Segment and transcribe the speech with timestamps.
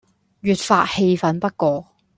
[0.39, 1.85] 越發氣憤不過，